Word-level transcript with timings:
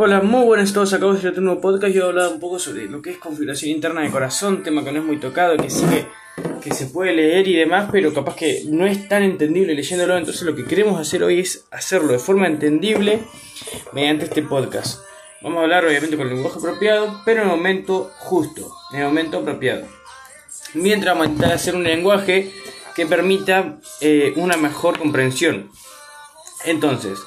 Hola, 0.00 0.20
muy 0.20 0.44
buenas 0.44 0.70
a 0.70 0.74
todos. 0.74 0.92
Acabo 0.92 1.12
de 1.12 1.18
hacer 1.18 1.36
un 1.40 1.46
nuevo 1.46 1.60
podcast. 1.60 1.92
Yo 1.92 2.04
he 2.04 2.08
hablado 2.10 2.30
un 2.30 2.38
poco 2.38 2.60
sobre 2.60 2.84
lo 2.84 3.02
que 3.02 3.10
es 3.10 3.18
configuración 3.18 3.72
interna 3.72 4.02
de 4.02 4.10
corazón, 4.10 4.62
tema 4.62 4.84
que 4.84 4.92
no 4.92 5.00
es 5.00 5.04
muy 5.04 5.18
tocado, 5.18 5.56
que 5.56 5.68
sí 5.70 5.84
que, 6.62 6.72
se 6.72 6.86
puede 6.86 7.14
leer 7.14 7.48
y 7.48 7.56
demás, 7.56 7.88
pero 7.90 8.14
capaz 8.14 8.36
que 8.36 8.62
no 8.68 8.86
es 8.86 9.08
tan 9.08 9.24
entendible 9.24 9.74
leyéndolo. 9.74 10.16
Entonces, 10.16 10.42
lo 10.42 10.54
que 10.54 10.66
queremos 10.66 11.00
hacer 11.00 11.24
hoy 11.24 11.40
es 11.40 11.66
hacerlo 11.72 12.12
de 12.12 12.20
forma 12.20 12.46
entendible 12.46 13.24
mediante 13.92 14.26
este 14.26 14.42
podcast. 14.42 15.00
Vamos 15.42 15.58
a 15.58 15.62
hablar, 15.62 15.84
obviamente, 15.84 16.16
con 16.16 16.28
el 16.28 16.34
lenguaje 16.34 16.60
apropiado, 16.60 17.20
pero 17.24 17.42
en 17.42 17.48
el 17.48 17.56
momento 17.56 18.12
justo, 18.18 18.72
en 18.92 19.00
el 19.00 19.06
momento 19.06 19.38
apropiado. 19.38 19.84
Mientras 20.74 21.12
vamos 21.12 21.26
a 21.26 21.30
intentar 21.30 21.56
hacer 21.56 21.74
un 21.74 21.82
lenguaje 21.82 22.52
que 22.94 23.04
permita 23.04 23.80
eh, 24.00 24.32
una 24.36 24.56
mejor 24.56 24.96
comprensión. 24.96 25.72
Entonces, 26.64 27.18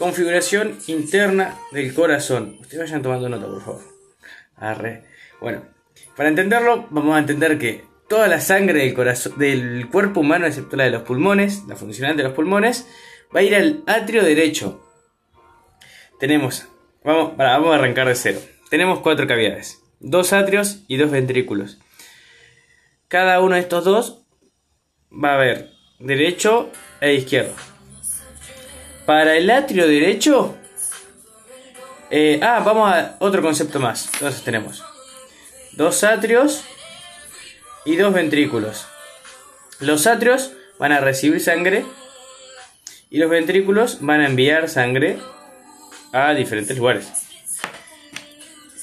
configuración 0.00 0.78
interna 0.86 1.58
del 1.72 1.92
corazón. 1.92 2.56
Ustedes 2.58 2.84
vayan 2.84 3.02
tomando 3.02 3.28
nota, 3.28 3.46
por 3.46 3.62
favor. 3.62 3.82
Arre. 4.56 5.04
Bueno, 5.42 5.62
para 6.16 6.30
entenderlo, 6.30 6.86
vamos 6.88 7.14
a 7.14 7.18
entender 7.18 7.58
que 7.58 7.84
toda 8.08 8.26
la 8.26 8.40
sangre 8.40 8.80
del, 8.80 8.94
corazón, 8.94 9.34
del 9.36 9.90
cuerpo 9.90 10.20
humano, 10.20 10.46
excepto 10.46 10.78
la 10.78 10.84
de 10.84 10.90
los 10.90 11.02
pulmones, 11.02 11.64
la 11.68 11.76
funcional 11.76 12.16
de 12.16 12.22
los 12.22 12.32
pulmones, 12.32 12.86
va 13.34 13.40
a 13.40 13.42
ir 13.42 13.54
al 13.54 13.82
atrio 13.86 14.24
derecho. 14.24 14.82
Tenemos, 16.18 16.66
vamos, 17.04 17.36
vamos 17.36 17.70
a 17.70 17.74
arrancar 17.74 18.08
de 18.08 18.14
cero. 18.14 18.40
Tenemos 18.70 19.00
cuatro 19.00 19.26
cavidades, 19.26 19.82
dos 19.98 20.32
atrios 20.32 20.82
y 20.88 20.96
dos 20.96 21.10
ventrículos. 21.10 21.78
Cada 23.06 23.40
uno 23.42 23.56
de 23.56 23.60
estos 23.60 23.84
dos 23.84 24.24
va 25.12 25.32
a 25.32 25.34
haber 25.34 25.68
derecho 25.98 26.70
e 27.02 27.12
izquierdo. 27.12 27.52
Para 29.06 29.36
el 29.36 29.50
atrio 29.50 29.86
derecho. 29.86 30.56
Eh, 32.10 32.40
ah, 32.42 32.60
vamos 32.64 32.92
a 32.92 33.16
otro 33.20 33.42
concepto 33.42 33.78
más. 33.78 34.08
Entonces 34.14 34.42
tenemos 34.42 34.84
dos 35.72 36.04
atrios 36.04 36.64
y 37.84 37.96
dos 37.96 38.12
ventrículos. 38.12 38.86
Los 39.78 40.06
atrios 40.06 40.52
van 40.78 40.92
a 40.92 41.00
recibir 41.00 41.40
sangre 41.40 41.84
y 43.10 43.18
los 43.18 43.30
ventrículos 43.30 43.98
van 44.00 44.20
a 44.20 44.26
enviar 44.26 44.68
sangre 44.68 45.18
a 46.12 46.34
diferentes 46.34 46.76
lugares. 46.76 47.08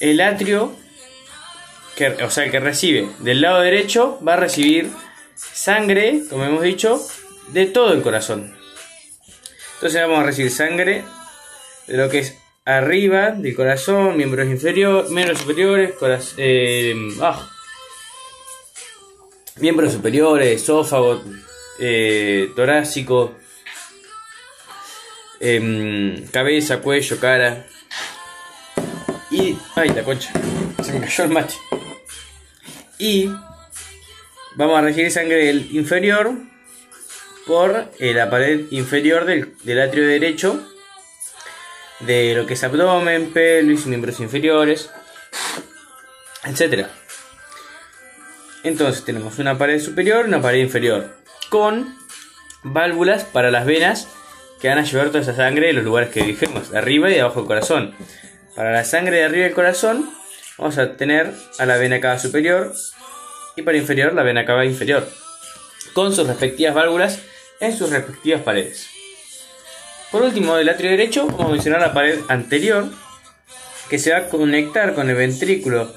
El 0.00 0.20
atrio, 0.20 0.74
que, 1.96 2.08
o 2.08 2.30
sea, 2.30 2.44
el 2.44 2.50
que 2.50 2.60
recibe 2.60 3.08
del 3.20 3.40
lado 3.40 3.60
derecho, 3.60 4.18
va 4.26 4.34
a 4.34 4.36
recibir 4.36 4.90
sangre, 5.34 6.22
como 6.28 6.44
hemos 6.44 6.62
dicho, 6.62 7.00
de 7.48 7.66
todo 7.66 7.92
el 7.92 8.02
corazón. 8.02 8.57
Entonces 9.78 10.02
vamos 10.02 10.18
a 10.18 10.24
recibir 10.24 10.50
sangre 10.50 11.04
de 11.86 11.96
lo 11.96 12.10
que 12.10 12.18
es 12.18 12.36
arriba 12.64 13.30
del 13.30 13.54
corazón, 13.54 14.16
miembros 14.16 14.48
inferiores, 14.48 15.08
miembros 15.12 15.38
superiores, 15.38 15.94
eh, 16.36 16.96
ah, 17.22 17.48
miembros 19.60 19.92
superiores, 19.92 20.60
esófago, 20.60 21.22
eh, 21.78 22.50
torácico, 22.56 23.36
em, 25.38 26.26
cabeza, 26.26 26.80
cuello, 26.80 27.20
cara. 27.20 27.64
Y. 29.30 29.56
¡Ay, 29.76 29.90
la 29.90 30.02
concha! 30.02 30.32
Se 30.82 30.92
me 30.92 31.00
cayó 31.02 31.22
el 31.22 31.30
mate. 31.30 31.54
Y. 32.98 33.30
Vamos 34.56 34.76
a 34.76 34.82
recibir 34.82 35.12
sangre 35.12 35.46
del 35.46 35.68
inferior 35.76 36.32
por 37.48 37.90
eh, 37.98 38.12
la 38.12 38.28
pared 38.28 38.66
inferior 38.70 39.24
del, 39.24 39.80
atrio 39.80 40.06
derecho 40.06 40.62
de 42.00 42.34
lo 42.34 42.46
que 42.46 42.54
es 42.54 42.62
abdomen, 42.62 43.32
pelvis, 43.32 43.86
miembros 43.86 44.20
inferiores, 44.20 44.90
etc. 46.44 46.86
Entonces 48.62 49.02
tenemos 49.02 49.38
una 49.38 49.56
pared 49.56 49.80
superior 49.80 50.26
y 50.26 50.28
una 50.28 50.42
pared 50.42 50.60
inferior 50.60 51.16
con 51.48 51.96
válvulas 52.62 53.24
para 53.24 53.50
las 53.50 53.64
venas 53.64 54.08
que 54.60 54.68
van 54.68 54.78
a 54.78 54.84
llevar 54.84 55.08
toda 55.08 55.20
esa 55.20 55.34
sangre 55.34 55.68
de 55.68 55.72
los 55.72 55.84
lugares 55.84 56.10
que 56.10 56.22
dijimos, 56.22 56.70
de 56.70 56.78
arriba 56.78 57.08
y 57.08 57.14
de 57.14 57.22
abajo 57.22 57.40
del 57.40 57.48
corazón. 57.48 57.94
Para 58.54 58.72
la 58.72 58.84
sangre 58.84 59.16
de 59.16 59.24
arriba 59.24 59.44
del 59.44 59.54
corazón 59.54 60.10
vamos 60.58 60.76
a 60.76 60.96
tener 60.96 61.32
a 61.58 61.64
la 61.64 61.78
vena 61.78 61.98
cava 61.98 62.18
superior 62.18 62.74
y 63.56 63.62
para 63.62 63.78
inferior 63.78 64.12
la 64.12 64.22
vena 64.22 64.44
cava 64.44 64.66
inferior 64.66 65.08
con 65.94 66.14
sus 66.14 66.26
respectivas 66.26 66.74
válvulas 66.74 67.22
en 67.60 67.76
sus 67.76 67.90
respectivas 67.90 68.42
paredes. 68.42 68.88
Por 70.10 70.22
último, 70.22 70.56
del 70.56 70.68
atrio 70.68 70.90
derecho 70.90 71.26
vamos 71.26 71.46
a 71.46 71.52
mencionar 71.52 71.80
la 71.80 71.92
pared 71.92 72.20
anterior 72.28 72.90
que 73.90 73.98
se 73.98 74.12
va 74.12 74.18
a 74.18 74.28
conectar 74.28 74.94
con 74.94 75.10
el 75.10 75.16
ventrículo 75.16 75.94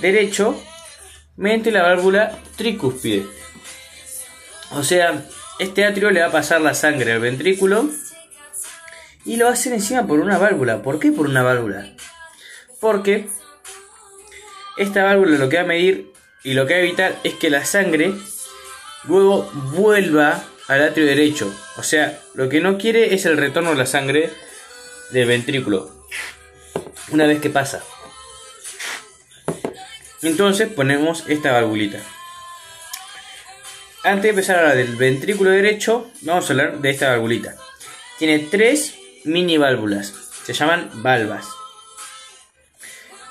derecho 0.00 0.60
mediante 1.36 1.70
la 1.70 1.82
válvula 1.82 2.38
tricúspide. 2.56 3.26
O 4.72 4.82
sea, 4.82 5.24
este 5.58 5.84
atrio 5.84 6.10
le 6.10 6.20
va 6.20 6.26
a 6.26 6.32
pasar 6.32 6.60
la 6.60 6.74
sangre 6.74 7.12
al 7.12 7.20
ventrículo 7.20 7.88
y 9.24 9.36
lo 9.36 9.46
va 9.46 9.50
a 9.52 9.54
hacer 9.54 9.72
encima 9.72 10.06
por 10.06 10.20
una 10.20 10.38
válvula. 10.38 10.82
¿Por 10.82 10.98
qué 10.98 11.12
por 11.12 11.26
una 11.26 11.42
válvula? 11.42 11.86
Porque 12.80 13.28
esta 14.76 15.04
válvula 15.04 15.38
lo 15.38 15.48
que 15.48 15.56
va 15.56 15.62
a 15.62 15.66
medir 15.66 16.12
y 16.42 16.54
lo 16.54 16.66
que 16.66 16.74
va 16.74 16.80
a 16.80 16.82
evitar 16.82 17.16
es 17.24 17.34
que 17.34 17.50
la 17.50 17.64
sangre 17.64 18.14
luego 19.04 19.50
vuelva 19.72 20.42
al 20.70 20.84
atrio 20.84 21.04
derecho. 21.04 21.52
O 21.78 21.82
sea, 21.82 22.20
lo 22.34 22.48
que 22.48 22.60
no 22.60 22.78
quiere 22.78 23.12
es 23.12 23.26
el 23.26 23.36
retorno 23.36 23.70
de 23.70 23.76
la 23.76 23.86
sangre 23.86 24.30
del 25.10 25.26
ventrículo. 25.26 25.90
Una 27.10 27.26
vez 27.26 27.40
que 27.40 27.50
pasa. 27.50 27.82
Entonces 30.22 30.68
ponemos 30.68 31.24
esta 31.26 31.50
valvulita. 31.50 31.98
Antes 34.04 34.22
de 34.22 34.28
empezar 34.28 34.56
a 34.56 34.60
hablar 34.60 34.76
del 34.76 34.94
ventrículo 34.94 35.50
derecho, 35.50 36.08
vamos 36.20 36.48
a 36.48 36.52
hablar 36.52 36.78
de 36.78 36.90
esta 36.90 37.10
valvulita. 37.10 37.56
Tiene 38.18 38.38
tres 38.38 38.94
mini 39.24 39.58
válvulas. 39.58 40.14
Se 40.44 40.52
llaman 40.52 40.88
valvas. 41.02 41.48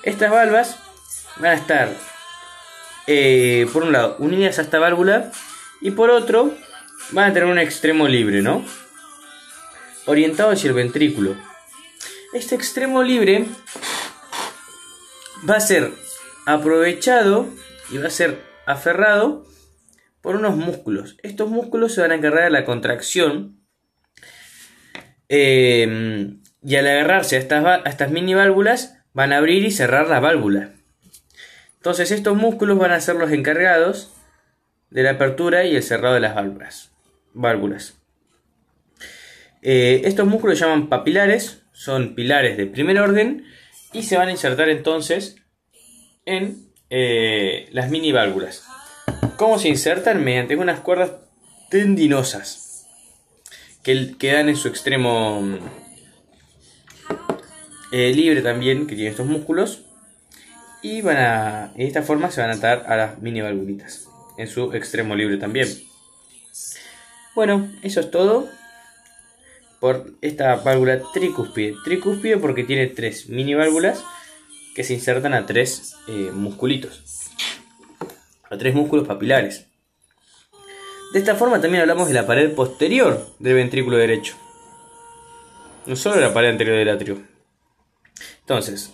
Estas 0.04 0.30
valvas 0.30 0.76
van 1.38 1.52
a 1.52 1.54
estar, 1.54 1.94
eh, 3.08 3.66
por 3.72 3.84
un 3.84 3.94
lado, 3.94 4.18
unidas 4.20 4.60
a 4.60 4.64
esta 4.64 4.80
válvula 4.80 5.32
y 5.80 5.92
por 5.92 6.10
otro, 6.10 6.54
van 7.12 7.32
a 7.32 7.34
tener 7.34 7.50
un 7.50 7.60
extremo 7.60 8.08
libre, 8.08 8.42
¿no? 8.42 8.64
Orientado 10.06 10.52
hacia 10.52 10.70
el 10.70 10.74
ventrículo. 10.74 11.36
Este 12.34 12.56
extremo 12.56 13.04
libre 13.04 13.46
va 15.50 15.56
a 15.56 15.60
ser 15.60 15.92
aprovechado 16.46 17.48
y 17.92 17.98
va 17.98 18.08
a 18.08 18.12
ser 18.12 18.42
aferrado 18.66 19.48
por 20.22 20.36
unos 20.36 20.56
músculos. 20.56 21.18
Estos 21.24 21.50
músculos 21.50 21.94
se 21.94 22.02
van 22.02 22.12
a 22.12 22.16
encargar 22.16 22.44
de 22.44 22.50
la 22.52 22.66
contracción 22.66 23.60
em, 25.28 26.42
y 26.62 26.76
al 26.76 26.88
agarrarse 26.88 27.36
a 27.36 27.40
estas, 27.40 27.66
a 27.66 27.90
estas 27.90 28.12
mini 28.12 28.34
válvulas 28.36 28.98
van 29.14 29.34
a 29.34 29.38
abrir 29.38 29.66
y 29.66 29.72
cerrar 29.72 30.08
la 30.08 30.20
válvula. 30.20 30.74
Entonces 31.78 32.12
estos 32.12 32.36
músculos 32.36 32.78
van 32.78 32.92
a 32.92 33.02
ser 33.02 33.16
los 33.16 33.32
encargados 33.32 34.14
de 34.90 35.04
la 35.04 35.12
apertura 35.12 35.64
y 35.64 35.76
el 35.76 35.84
cerrado 35.84 36.16
de 36.16 36.20
las 36.20 36.36
válvulas 36.36 36.92
válvulas. 37.34 38.00
Eh, 39.62 40.02
estos 40.06 40.28
músculos 40.28 40.58
se 40.58 40.66
llaman 40.66 40.88
papilares, 40.88 41.64
son 41.74 42.16
pilares 42.16 42.58
de 42.58 42.66
primer 42.66 43.00
orden 43.00 43.46
y 43.92 44.04
se 44.04 44.18
van 44.18 44.30
a 44.30 44.32
insertar 44.32 44.70
entonces 44.70 45.38
en 46.26 46.70
eh, 46.90 47.68
las 47.72 47.90
mini 47.90 48.12
válvulas. 48.12 48.66
¿Cómo 49.38 49.60
se 49.60 49.70
insertan? 49.70 50.24
Mediante 50.24 50.56
unas 50.56 50.80
cuerdas 50.80 51.12
tendinosas 51.70 52.88
que 53.84 54.16
quedan 54.18 54.50
en 54.50 54.56
su 54.56 54.68
extremo 54.68 55.42
eh, 57.92 58.14
libre 58.14 58.42
también, 58.42 58.88
que 58.88 58.96
tiene 58.96 59.12
estos 59.12 59.26
músculos. 59.26 59.86
Y 60.82 61.02
van 61.02 61.18
a, 61.18 61.74
de 61.76 61.86
esta 61.86 62.04
forma 62.04 62.32
se 62.32 62.42
van 62.42 62.52
a 62.52 62.54
atar 62.54 62.86
a 62.88 62.96
las 62.96 63.22
mini 63.22 63.42
válvulitas 63.42 64.08
en 64.38 64.48
su 64.48 64.74
extremo 64.74 65.16
libre 65.16 65.38
también. 65.38 65.68
Bueno, 67.36 67.72
eso 67.82 68.00
es 68.00 68.12
todo 68.12 68.50
por 69.80 70.14
esta 70.22 70.56
válvula 70.58 71.02
tricúspide. 71.14 71.76
Tricúspide 71.84 72.38
porque 72.38 72.64
tiene 72.64 72.88
tres 72.88 73.30
mini 73.30 73.54
válvulas 73.54 74.04
que 74.76 74.84
se 74.84 74.94
insertan 74.94 75.34
a 75.34 75.46
tres 75.46 75.96
eh, 76.08 76.32
musculitos, 76.34 77.04
a 78.50 78.58
tres 78.58 78.76
músculos 78.76 79.08
papilares. 79.08 79.66
De 81.14 81.20
esta 81.20 81.36
forma 81.36 81.60
también 81.60 81.82
hablamos 81.82 82.08
de 82.08 82.14
la 82.14 82.28
pared 82.28 82.54
posterior 82.54 83.26
del 83.40 83.56
ventrículo 83.56 83.98
derecho, 83.98 84.36
no 85.86 85.96
solo 85.96 86.16
de 86.16 86.22
la 86.22 86.34
pared 86.34 86.50
anterior 86.50 86.78
del 86.78 86.90
atrio. 86.90 87.24
Entonces, 88.42 88.92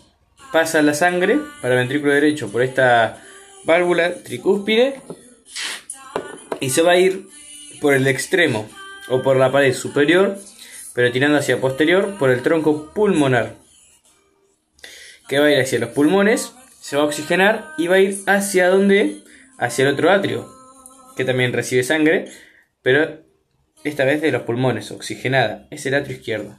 pasa 0.51 0.81
la 0.81 0.93
sangre 0.93 1.39
para 1.61 1.73
el 1.73 1.79
ventrículo 1.81 2.13
derecho 2.13 2.49
por 2.49 2.61
esta 2.61 3.21
válvula 3.65 4.23
tricúspide 4.23 5.01
y 6.59 6.69
se 6.69 6.81
va 6.81 6.91
a 6.91 6.97
ir 6.97 7.27
por 7.85 7.93
el 7.93 8.07
extremo 8.07 8.67
o 9.09 9.21
por 9.21 9.37
la 9.37 9.51
pared 9.51 9.71
superior, 9.71 10.39
pero 10.95 11.11
tirando 11.11 11.37
hacia 11.37 11.61
posterior 11.61 12.17
por 12.17 12.31
el 12.31 12.41
tronco 12.41 12.91
pulmonar. 12.95 13.57
que 15.27 15.37
va 15.37 15.45
a 15.45 15.51
ir 15.51 15.59
hacia 15.61 15.77
los 15.77 15.91
pulmones, 15.91 16.51
se 16.81 16.95
va 16.95 17.03
a 17.03 17.05
oxigenar 17.05 17.73
y 17.77 17.85
va 17.85 17.97
a 17.97 17.99
ir 17.99 18.17
hacia 18.25 18.69
donde? 18.69 19.21
Hacia 19.59 19.83
el 19.83 19.93
otro 19.93 20.09
atrio, 20.09 20.51
que 21.15 21.25
también 21.25 21.53
recibe 21.53 21.83
sangre, 21.83 22.25
pero 22.81 23.19
esta 23.83 24.03
vez 24.03 24.19
de 24.19 24.31
los 24.31 24.41
pulmones, 24.41 24.89
oxigenada. 24.89 25.67
Es 25.69 25.85
el 25.85 25.93
atrio 25.93 26.17
izquierdo. 26.17 26.57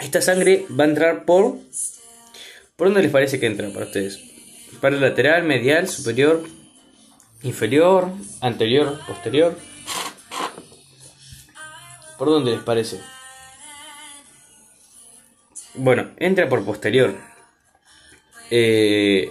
Esta 0.00 0.20
sangre 0.20 0.66
va 0.76 0.82
a 0.82 0.88
entrar 0.88 1.24
por... 1.24 1.56
¿Por 2.74 2.88
dónde 2.88 3.02
les 3.02 3.12
parece 3.12 3.38
que 3.38 3.46
entra 3.46 3.70
para 3.70 3.86
ustedes? 3.86 4.18
Para 4.80 4.96
el 4.96 5.02
lateral, 5.02 5.44
medial, 5.44 5.86
superior, 5.86 6.42
inferior, 7.42 8.10
anterior, 8.40 9.00
posterior. 9.06 9.56
¿Por 12.18 12.28
dónde 12.28 12.52
les 12.52 12.62
parece? 12.62 13.00
Bueno, 15.74 16.10
entra 16.16 16.48
por 16.48 16.64
posterior. 16.64 17.14
Eh, 18.50 19.30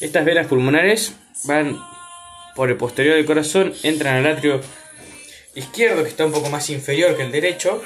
estas 0.00 0.24
venas 0.24 0.46
pulmonares 0.46 1.14
van 1.44 1.78
por 2.54 2.70
el 2.70 2.76
posterior 2.76 3.16
del 3.16 3.26
corazón, 3.26 3.74
entran 3.82 4.16
al 4.16 4.32
atrio 4.32 4.60
izquierdo, 5.54 6.02
que 6.02 6.08
está 6.08 6.24
un 6.24 6.32
poco 6.32 6.48
más 6.48 6.70
inferior 6.70 7.16
que 7.16 7.24
el 7.24 7.32
derecho. 7.32 7.82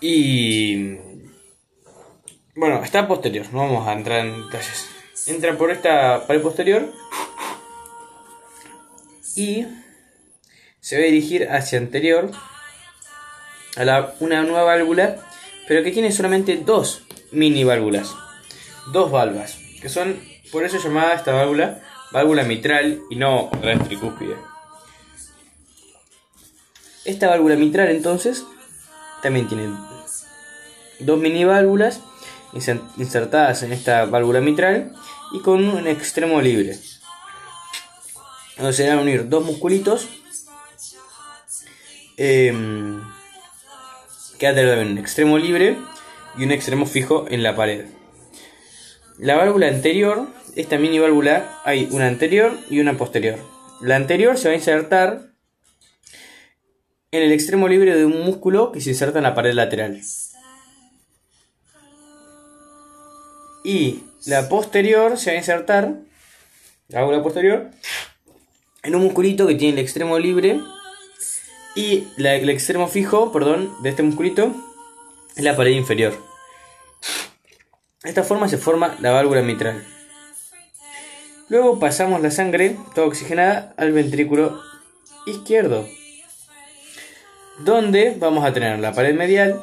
Y. 0.00 0.96
Bueno, 2.54 2.82
está 2.82 3.08
posterior, 3.08 3.46
no 3.52 3.60
vamos 3.60 3.88
a 3.88 3.92
entrar 3.92 4.26
en 4.26 4.44
detalles. 4.44 4.99
Entra 5.26 5.56
por 5.56 5.70
esta 5.70 6.26
pared 6.26 6.42
posterior 6.42 6.92
y 9.36 9.66
se 10.80 10.96
va 10.96 11.02
a 11.02 11.06
dirigir 11.06 11.48
hacia 11.50 11.78
anterior 11.78 12.30
a 13.76 13.84
la, 13.84 14.14
una 14.20 14.42
nueva 14.42 14.64
válvula, 14.64 15.16
pero 15.68 15.82
que 15.82 15.92
tiene 15.92 16.10
solamente 16.10 16.56
dos 16.56 17.02
mini 17.30 17.64
válvulas, 17.64 18.14
dos 18.92 19.10
valvas, 19.10 19.58
que 19.80 19.88
son 19.88 20.20
por 20.50 20.64
eso 20.64 20.78
llamada 20.78 21.14
esta 21.14 21.32
válvula 21.32 21.80
válvula 22.10 22.42
mitral 22.44 23.02
y 23.08 23.16
no 23.16 23.50
tricúspide. 23.84 24.36
Esta 27.04 27.28
válvula 27.28 27.56
mitral 27.56 27.88
entonces 27.88 28.44
también 29.22 29.48
tiene 29.48 29.68
dos 31.00 31.18
mini 31.18 31.44
válvulas 31.44 32.00
insertadas 32.52 33.62
en 33.62 33.72
esta 33.72 34.04
válvula 34.06 34.40
mitral 34.40 34.92
y 35.32 35.40
con 35.40 35.68
un 35.68 35.86
extremo 35.86 36.40
libre. 36.40 36.78
Donde 38.56 38.72
se 38.72 38.88
van 38.88 38.98
a 38.98 39.02
unir 39.02 39.28
dos 39.28 39.44
musculitos 39.44 40.08
eh, 42.16 42.52
que 44.38 44.46
va 44.46 44.52
a 44.52 44.54
tener 44.54 44.86
un 44.86 44.98
extremo 44.98 45.38
libre 45.38 45.76
y 46.36 46.44
un 46.44 46.50
extremo 46.50 46.86
fijo 46.86 47.26
en 47.28 47.42
la 47.42 47.54
pared. 47.54 47.86
La 49.18 49.36
válvula 49.36 49.68
anterior, 49.68 50.28
esta 50.56 50.78
mini 50.78 50.98
válvula, 50.98 51.60
hay 51.64 51.88
una 51.90 52.06
anterior 52.06 52.56
y 52.70 52.80
una 52.80 52.96
posterior. 52.96 53.38
La 53.82 53.96
anterior 53.96 54.38
se 54.38 54.48
va 54.48 54.52
a 54.52 54.56
insertar 54.56 55.30
en 57.10 57.22
el 57.22 57.32
extremo 57.32 57.68
libre 57.68 57.96
de 57.96 58.04
un 58.04 58.24
músculo 58.24 58.72
que 58.72 58.80
se 58.80 58.90
inserta 58.90 59.18
en 59.18 59.24
la 59.24 59.34
pared 59.34 59.52
lateral. 59.52 60.00
Y 63.64 64.04
la 64.26 64.48
posterior 64.48 65.18
se 65.18 65.30
va 65.30 65.34
a 65.34 65.38
insertar, 65.38 65.94
la 66.88 67.00
válvula 67.00 67.22
posterior, 67.22 67.70
en 68.82 68.94
un 68.94 69.02
musculito 69.02 69.46
que 69.46 69.54
tiene 69.54 69.74
el 69.74 69.84
extremo 69.84 70.18
libre 70.18 70.60
y 71.76 72.08
el 72.16 72.48
extremo 72.50 72.88
fijo, 72.88 73.32
perdón, 73.32 73.70
de 73.82 73.90
este 73.90 74.02
musculito 74.02 74.54
es 75.36 75.44
la 75.44 75.56
pared 75.56 75.72
inferior. 75.72 76.14
De 78.02 78.08
esta 78.08 78.22
forma 78.22 78.48
se 78.48 78.58
forma 78.58 78.96
la 79.00 79.12
válvula 79.12 79.42
mitral. 79.42 79.84
Luego 81.48 81.78
pasamos 81.78 82.22
la 82.22 82.30
sangre, 82.30 82.76
toda 82.94 83.06
oxigenada, 83.06 83.74
al 83.76 83.92
ventrículo 83.92 84.62
izquierdo, 85.26 85.86
donde 87.58 88.14
vamos 88.18 88.44
a 88.44 88.52
tener 88.52 88.78
la 88.78 88.92
pared 88.92 89.14
medial 89.14 89.60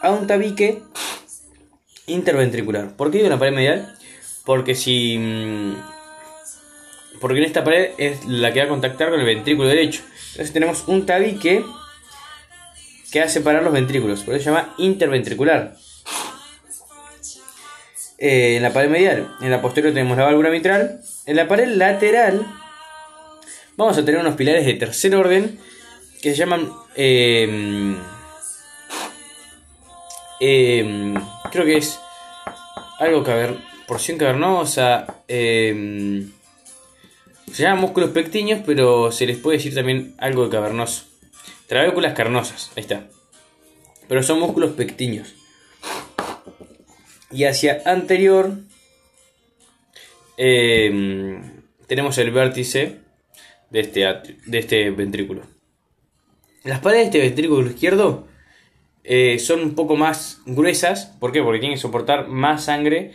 a 0.00 0.10
un 0.10 0.26
tabique 0.26 0.82
interventricular. 2.12 2.96
¿Por 2.96 3.10
qué 3.10 3.18
digo 3.18 3.30
la 3.30 3.38
pared 3.38 3.52
medial? 3.52 3.94
Porque 4.44 4.74
si. 4.74 5.18
Mm, 5.18 5.74
porque 7.20 7.38
en 7.38 7.44
esta 7.44 7.64
pared 7.64 7.90
es 7.98 8.24
la 8.26 8.52
que 8.52 8.60
va 8.60 8.66
a 8.66 8.68
contactar 8.68 9.10
con 9.10 9.20
el 9.20 9.26
ventrículo 9.26 9.68
derecho. 9.68 10.02
Entonces 10.30 10.52
tenemos 10.52 10.84
un 10.86 11.06
tabique 11.06 11.64
que 13.10 13.20
hace 13.20 13.34
separar 13.34 13.62
los 13.62 13.72
ventrículos. 13.72 14.22
Por 14.22 14.34
eso 14.34 14.44
se 14.44 14.50
llama 14.50 14.74
interventricular. 14.78 15.76
Eh, 18.18 18.56
en 18.56 18.62
la 18.62 18.72
pared 18.72 18.90
medial, 18.90 19.34
en 19.40 19.50
la 19.50 19.62
posterior 19.62 19.92
tenemos 19.92 20.16
la 20.16 20.24
válvula 20.24 20.50
mitral. 20.50 21.00
En 21.26 21.36
la 21.36 21.48
pared 21.48 21.68
lateral 21.68 22.46
vamos 23.76 23.96
a 23.96 24.04
tener 24.04 24.20
unos 24.20 24.36
pilares 24.36 24.66
de 24.66 24.74
tercer 24.74 25.14
orden 25.16 25.58
que 26.20 26.30
se 26.32 26.36
llaman 26.36 26.70
eh, 26.96 27.96
eh, 30.38 31.14
creo 31.50 31.64
que 31.64 31.76
es 31.76 32.00
algo 32.98 33.22
caver, 33.24 33.58
porción 33.86 34.18
cavernosa. 34.18 35.22
Eh, 35.28 36.26
se 37.52 37.62
llaman 37.62 37.80
músculos 37.80 38.10
pectiños, 38.10 38.60
pero 38.64 39.10
se 39.10 39.26
les 39.26 39.38
puede 39.38 39.58
decir 39.58 39.74
también 39.74 40.14
algo 40.18 40.44
de 40.44 40.50
cavernoso. 40.50 41.04
Trabéculas 41.66 42.14
carnosas, 42.14 42.70
ahí 42.76 42.82
está. 42.82 43.06
Pero 44.08 44.22
son 44.22 44.40
músculos 44.40 44.72
pectiños. 44.72 45.34
Y 47.32 47.44
hacia 47.44 47.82
anterior 47.84 48.52
eh, 50.36 51.40
tenemos 51.86 52.18
el 52.18 52.30
vértice 52.30 52.98
de 53.70 53.80
este, 53.80 54.00
de 54.46 54.58
este 54.58 54.90
ventrículo. 54.90 55.42
Las 56.64 56.80
paredes 56.80 57.04
de 57.04 57.18
este 57.18 57.20
ventrículo 57.20 57.70
izquierdo 57.70 58.26
eh, 59.04 59.38
son 59.38 59.60
un 59.60 59.74
poco 59.74 59.96
más 59.96 60.40
gruesas. 60.46 61.06
¿Por 61.18 61.32
qué? 61.32 61.42
Porque 61.42 61.60
tienen 61.60 61.76
que 61.76 61.82
soportar 61.82 62.28
más 62.28 62.64
sangre, 62.64 63.12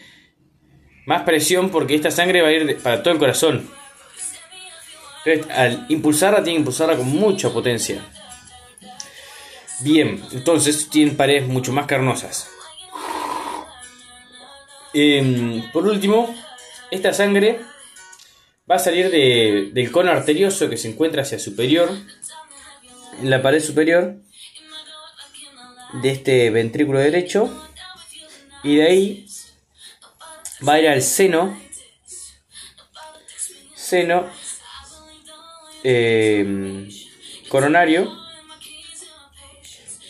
más 1.05 1.23
presión, 1.23 1.69
porque 1.69 1.95
esta 1.95 2.11
sangre 2.11 2.41
va 2.41 2.49
a 2.49 2.53
ir 2.53 2.77
para 2.77 3.03
todo 3.03 3.13
el 3.13 3.19
corazón. 3.19 3.69
Entonces, 5.25 5.51
al 5.55 5.85
impulsarla, 5.89 6.43
tienen 6.43 6.57
que 6.57 6.61
impulsarla 6.61 6.97
con 6.97 7.07
mucha 7.07 7.49
potencia. 7.49 8.03
Bien, 9.81 10.23
entonces 10.31 10.89
tienen 10.89 11.17
paredes 11.17 11.47
mucho 11.47 11.73
más 11.73 11.85
carnosas. 11.85 12.49
Em, 14.93 15.69
por 15.73 15.85
último, 15.85 16.33
esta 16.89 17.13
sangre 17.13 17.59
va 18.69 18.75
a 18.75 18.79
salir 18.79 19.11
del 19.11 19.91
cono 19.91 20.11
arterioso 20.11 20.69
que 20.69 20.77
se 20.77 20.87
encuentra 20.87 21.23
hacia 21.23 21.39
superior, 21.39 21.89
en 23.21 23.29
la 23.29 23.41
pared 23.41 23.59
superior, 23.59 24.15
de 25.93 26.11
este 26.11 26.49
ventrículo 26.49 26.99
derecho 26.99 27.49
y 28.63 28.77
de 28.77 28.83
ahí 28.83 29.27
va 30.67 30.73
a 30.73 30.79
ir 30.79 30.89
al 30.89 31.01
seno 31.01 31.59
seno 33.75 34.27
eh, 35.83 36.87
coronario 37.49 38.11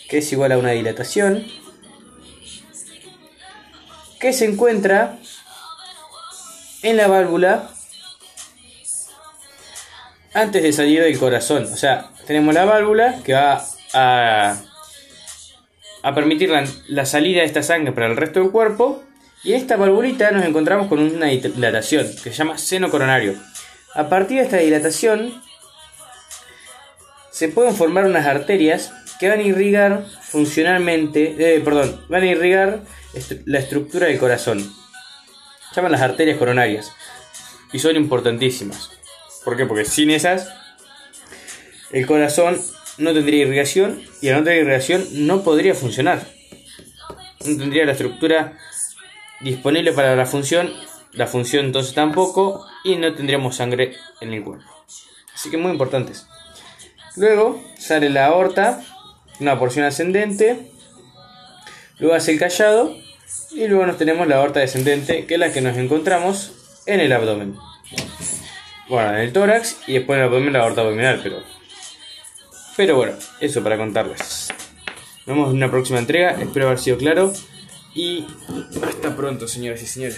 que 0.10 0.20
es 0.20 0.32
igual 0.32 0.52
a 0.52 0.58
una 0.58 0.72
dilatación 0.72 1.46
que 4.20 4.34
se 4.34 4.46
encuentra 4.46 5.20
en 6.82 6.98
la 6.98 7.08
válvula 7.08 7.70
antes 10.34 10.62
de 10.62 10.74
salir 10.74 11.02
del 11.02 11.18
corazón. 11.18 11.66
O 11.72 11.78
sea, 11.78 12.10
tenemos 12.28 12.54
la 12.54 12.66
válvula 12.66 13.22
que 13.24 13.34
va 13.34 13.66
a 13.94 14.62
a 16.06 16.14
permitir 16.14 16.52
la, 16.88 17.06
salida 17.08 17.40
de 17.40 17.48
esta 17.48 17.64
sangre 17.64 17.92
para 17.92 18.06
el 18.06 18.16
resto 18.16 18.40
del 18.40 18.52
cuerpo. 18.52 19.04
Y 19.44 19.54
en 19.54 19.62
esta 19.62 19.76
valvulita 19.76 20.30
nos 20.30 20.46
encontramos 20.46 20.88
con 20.88 21.00
una 21.00 21.26
dilatación 21.26 22.06
que 22.24 22.30
se 22.30 22.34
llama 22.34 22.60
seno 22.60 22.92
coronario. 22.92 23.34
A 23.96 24.08
partir 24.08 24.38
de 24.38 24.44
esta 24.44 24.58
dilatación 24.58 25.42
se 27.32 27.50
pueden 27.50 27.74
formar 27.76 28.06
unas 28.06 28.28
arterias 28.28 28.94
que 29.20 29.30
van 29.30 29.40
a 29.40 29.44
irrigar 29.44 30.06
funcionalmente, 30.22 31.36
eh, 31.40 31.60
perdón, 31.62 32.00
van 32.08 32.22
a 32.22 32.28
irrigar 32.28 32.82
la 33.46 33.58
estructura 33.58 34.06
del 34.06 34.20
corazón. 34.20 34.60
Se 34.60 35.76
llaman 35.76 35.92
las 35.92 36.02
arterias 36.02 36.38
coronarias 36.38 36.92
y 37.74 37.80
son 37.80 37.96
importantísimas. 37.96 38.92
¿Por 39.44 39.58
qué? 39.58 39.66
Porque 39.66 39.86
sin 39.86 40.12
esas 40.12 40.54
el 41.92 42.06
corazón 42.06 42.62
no 42.98 43.14
tendría 43.14 43.44
irrigación 43.44 44.02
y 44.22 44.30
al 44.30 44.38
no 44.38 44.44
tener 44.44 44.62
irrigación 44.62 45.06
no 45.12 45.44
podría 45.44 45.76
funcionar. 45.76 46.28
No 47.46 47.58
tendría 47.58 47.86
la 47.86 47.92
estructura 47.92 48.58
disponible 49.42 49.94
para 49.94 50.16
la 50.16 50.26
función, 50.26 50.72
la 51.12 51.28
función 51.28 51.66
entonces 51.66 51.94
tampoco 51.94 52.66
y 52.84 52.96
no 52.96 53.14
tendríamos 53.14 53.56
sangre 53.56 53.94
en 54.22 54.34
el 54.34 54.44
cuerpo. 54.44 54.66
Así 55.34 55.50
que 55.50 55.58
muy 55.58 55.72
importantes. 55.72 56.28
Luego 57.18 57.62
sale 57.78 58.10
la 58.10 58.28
aorta, 58.28 58.82
una 59.40 59.60
porción 59.60 59.86
ascendente, 59.86 60.72
luego 62.00 62.16
hace 62.16 62.32
el 62.32 62.40
callado 62.40 62.96
y 63.52 63.68
luego 63.68 63.86
nos 63.86 63.98
tenemos 63.98 64.28
la 64.28 64.38
aorta 64.38 64.60
descendente, 64.60 65.26
que 65.26 65.36
es 65.36 65.40
la 65.40 65.52
que 65.52 65.62
nos 65.62 65.78
encontramos 65.78 66.52
en 66.86 67.00
el 67.00 67.12
abdomen. 67.14 67.56
Bueno, 68.90 69.12
en 69.12 69.20
el 69.22 69.34
tórax 69.34 69.78
y 69.88 69.94
después 69.94 70.18
en 70.18 70.24
el 70.24 70.30
abdomen 70.30 70.54
la 70.54 70.60
aorta 70.60 70.82
abdominal, 70.82 71.20
pero... 71.24 71.55
Pero 72.76 72.96
bueno, 72.96 73.14
eso 73.40 73.64
para 73.64 73.78
contarles. 73.78 74.50
Nos 75.26 75.36
vemos 75.36 75.50
en 75.50 75.58
una 75.58 75.72
próxima 75.72 76.00
entrega, 76.00 76.32
espero 76.42 76.68
haber 76.68 76.80
sido 76.80 76.98
claro 76.98 77.34
y 77.96 78.26
hasta 78.86 79.16
pronto, 79.16 79.48
señoras 79.48 79.82
y 79.82 79.88
señores. 79.88 80.14